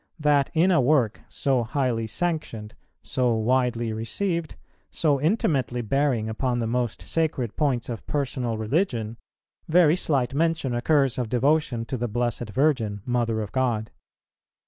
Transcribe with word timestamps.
that 0.17 0.49
in 0.55 0.71
a 0.71 0.81
work 0.81 1.21
so 1.27 1.61
highly 1.61 2.07
sanctioned, 2.07 2.73
so 3.03 3.35
widely 3.35 3.93
received, 3.93 4.55
so 4.89 5.21
intimately 5.21 5.79
bearing 5.79 6.27
upon 6.27 6.57
the 6.57 6.65
most 6.65 7.03
sacred 7.03 7.55
points 7.55 7.87
of 7.87 8.03
personal 8.07 8.57
religion, 8.57 9.15
very 9.67 9.95
slight 9.95 10.33
mention 10.33 10.73
occurs 10.73 11.19
of 11.19 11.29
devotion 11.29 11.85
to 11.85 11.97
the 11.97 12.07
Blessed 12.07 12.49
Virgin, 12.49 13.03
Mother 13.05 13.41
of 13.43 13.51
God. 13.51 13.91